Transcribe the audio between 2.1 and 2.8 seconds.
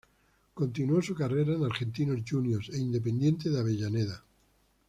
Juniors e